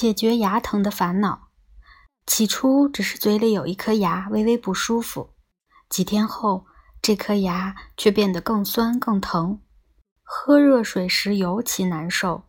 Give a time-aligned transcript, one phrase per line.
[0.00, 1.50] 解决牙疼的烦恼。
[2.26, 5.34] 起初只是嘴里有一颗牙微微不舒服，
[5.90, 6.64] 几天后
[7.02, 9.60] 这颗牙却变得更酸更疼，
[10.22, 12.44] 喝热水时尤其难受。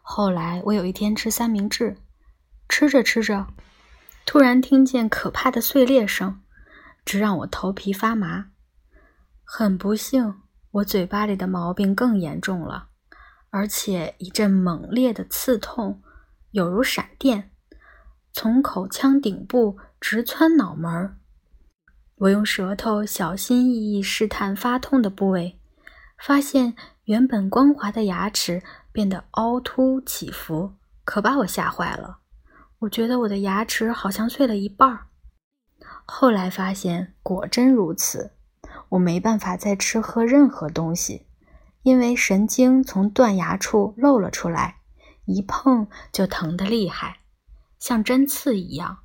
[0.00, 1.98] 后来我有一天吃三明治，
[2.66, 3.48] 吃着吃着，
[4.24, 6.40] 突然听见可怕的碎裂声，
[7.04, 8.46] 这让我头皮发麻。
[9.44, 10.40] 很不幸，
[10.70, 12.88] 我嘴巴里的毛病更严重了。
[13.50, 16.00] 而且一阵猛烈的刺痛，
[16.50, 17.50] 有如闪电，
[18.32, 21.16] 从口腔顶部直穿脑门儿。
[22.16, 25.58] 我用舌头小心翼翼试探发痛的部位，
[26.18, 32.18] 发现原本光滑的牙齿变得凹凸起伏，可把我吓坏了。
[32.80, 35.06] 我觉得我的牙齿好像碎了一半儿。
[36.06, 38.32] 后来发现果真如此，
[38.90, 41.26] 我没办法再吃喝任何东西。
[41.82, 44.78] 因为神经从断牙处露了出来，
[45.26, 47.20] 一碰就疼得厉害，
[47.78, 49.00] 像针刺一样，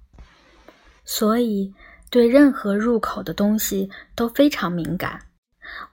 [1.03, 1.73] 所以
[2.09, 5.27] 对任何入口的东西都非常敏感。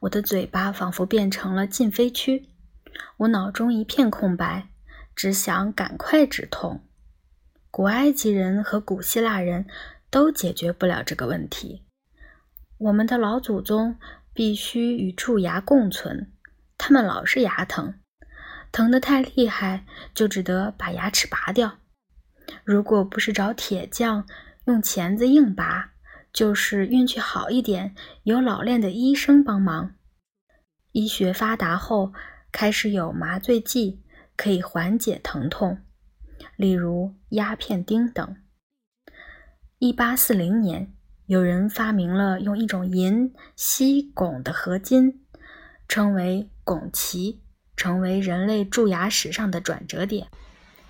[0.01, 2.49] 我的嘴巴仿佛变成了禁飞区，
[3.19, 4.69] 我脑中一片空白，
[5.17, 6.85] 只想赶快止痛。
[7.71, 9.67] 古埃及人和古希腊人
[10.11, 11.85] 都解决不了这个问题，
[12.79, 13.99] 我们的老祖宗
[14.33, 16.33] 必须与蛀牙共存。
[16.77, 17.95] 他们老是牙疼，
[18.71, 21.79] 疼得太厉害，就只得把牙齿拔掉。
[22.65, 24.27] 如果不是找铁匠
[24.67, 25.93] 用钳子硬拔，
[26.33, 29.95] 就是运气好一点，有老练的医生帮忙。
[30.93, 32.13] 医学发达后，
[32.51, 34.03] 开始有麻醉剂
[34.37, 35.79] 可以缓解疼痛，
[36.57, 38.37] 例如鸦片丁等。
[39.79, 40.95] 一八四零年，
[41.27, 45.25] 有人发明了用一种银、锡、汞的合金。
[45.89, 47.41] 称为汞齐，
[47.79, 50.29] 成为人类蛀牙史上的转折点。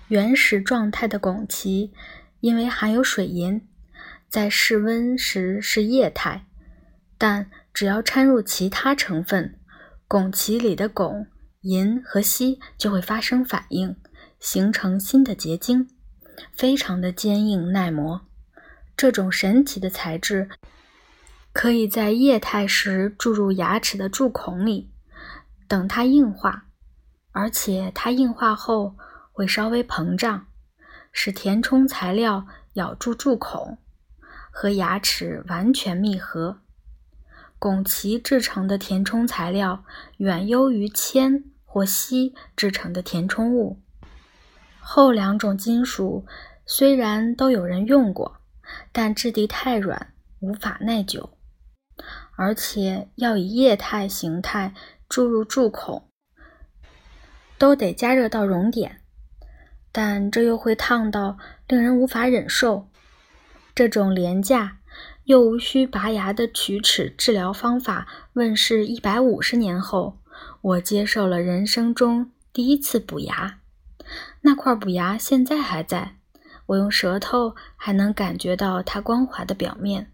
[0.09, 1.93] 原始状态的汞齐，
[2.41, 3.65] 因为含有水银，
[4.27, 6.45] 在室温时是液态，
[7.17, 9.57] 但只要掺入其他成分，
[10.09, 11.27] 汞齐里的汞、
[11.61, 13.95] 银和锡就会发生反应，
[14.39, 15.87] 形成新的结晶，
[16.51, 18.25] 非常的坚硬耐磨。
[18.97, 20.49] 这种神奇的材质。
[21.51, 24.91] 可以在液态时注入牙齿的蛀孔里，
[25.67, 26.67] 等它硬化，
[27.39, 28.97] 而且它硬化后
[29.31, 30.47] 会稍微膨胀，
[31.13, 33.77] 使填充材料咬住蛀孔，
[34.51, 36.59] 和牙齿完全密合。
[37.57, 39.85] 汞齐制成的填充材料
[40.17, 43.79] 远优于铅或锡制成的填充物。
[44.81, 46.25] 后两种金属
[46.65, 48.41] 虽然都有人用过，
[48.91, 50.11] 但质地太软，
[50.41, 51.37] 无法耐久。
[52.35, 54.73] 而且要以液态形态
[55.07, 56.08] 注入蛀孔，
[57.59, 59.01] 都得加热到熔点，
[59.91, 61.37] 但这又会烫到
[61.67, 62.87] 令人无法忍受。
[63.75, 64.77] 这种廉价
[65.25, 70.17] 又无需拔牙的龋齿治疗方法问世一百五十年后，
[70.61, 73.59] 我接受了人生中第一次补牙。
[74.41, 76.15] 那块补牙现在还在，
[76.67, 80.11] 我用舌头还能感觉到它光滑的表面。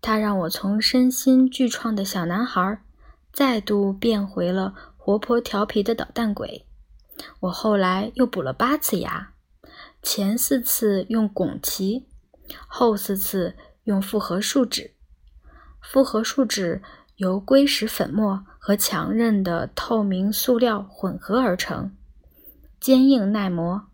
[0.00, 2.78] 它让我从身心俱创的小男孩，
[3.32, 4.74] 再度变回了
[5.08, 6.66] 活泼调皮的捣蛋鬼。
[7.40, 9.32] 我后来又补了八次牙，
[10.02, 12.06] 前四次用汞齐，
[12.66, 14.92] 后四次用复合树脂。
[15.80, 16.82] 复合树脂
[17.16, 21.96] 由硅石粉末和强韧的透明塑料混合而成，
[22.78, 23.88] 坚硬耐磨，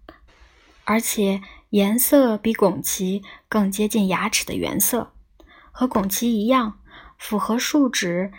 [0.83, 5.13] 而且颜色比汞齐更接近牙齿的原色。
[5.71, 6.81] 和汞齐一样，
[7.17, 8.33] 复合树脂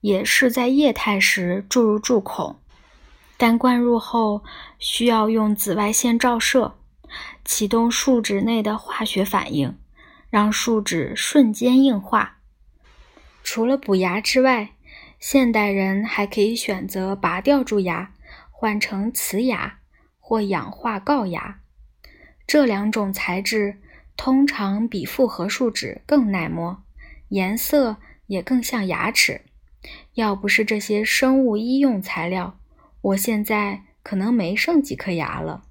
[0.00, 2.60] 也是在液态时注入蛀孔，
[3.36, 4.44] 但灌入后
[4.78, 6.76] 需要用紫外线照射，
[7.44, 9.76] 启动树脂内的化学反应，
[10.30, 12.38] 让树脂瞬间硬化。
[13.42, 14.70] 除了补牙之外，
[15.18, 18.12] 现代人还可以选择拔掉蛀牙，
[18.50, 19.78] 换成瓷牙
[20.18, 21.60] 或氧化锆牙，
[22.46, 23.80] 这两种材质。
[24.18, 26.82] 通常比复合树脂更耐磨，
[27.28, 29.42] 颜色也更像牙齿。
[30.14, 32.58] 要不是这些生物医用材料，
[33.02, 35.65] 我现在可能没剩几颗牙了。